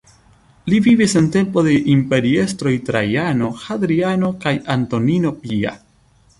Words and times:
Li 0.73 0.77
vivis 0.87 1.13
en 1.19 1.27
tempo 1.35 1.63
de 1.67 1.75
imperiestroj 1.97 2.73
Trajano, 2.89 3.53
Hadriano 3.67 4.35
kaj 4.47 4.57
Antonino 4.81 5.37
Pia. 5.47 5.79